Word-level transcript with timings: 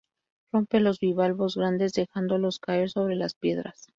Rompe 0.51 0.79
los 0.79 0.97
bivalvos 0.99 1.55
grandes 1.55 1.93
dejándolos 1.93 2.57
caer 2.57 2.89
sobre 2.89 3.15
las 3.15 3.35
piedras. 3.35 3.87